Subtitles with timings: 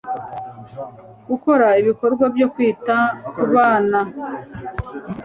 [1.29, 2.97] gukora ibikorwa byo kwita
[3.33, 3.99] ku bana